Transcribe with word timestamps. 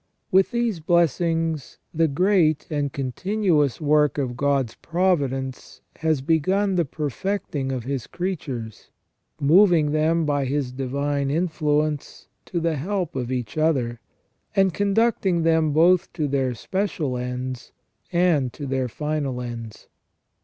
With 0.31 0.49
these 0.49 0.79
blessings 0.79 1.77
the 1.93 2.07
great 2.07 2.65
and 2.71 2.91
continuous 2.91 3.79
work 3.79 4.17
of 4.17 4.35
God's 4.35 4.73
providence 4.73 5.81
has 5.97 6.21
begun 6.21 6.73
the 6.73 6.85
perfecting 6.85 7.71
of 7.71 7.83
His 7.83 8.07
creatures, 8.07 8.89
moving 9.39 9.91
them 9.91 10.25
by 10.25 10.45
His 10.45 10.71
divine 10.71 11.29
influence 11.29 12.27
to 12.45 12.59
the 12.59 12.77
help 12.77 13.15
of 13.15 13.31
each 13.31 13.59
other, 13.59 13.99
and 14.55 14.73
conducting 14.73 15.43
them 15.43 15.71
both 15.71 16.11
to 16.13 16.27
their 16.27 16.55
special 16.55 17.15
ends 17.15 17.71
and 18.11 18.51
to 18.53 18.65
their 18.65 18.87
final 18.87 19.39
ends. 19.39 19.87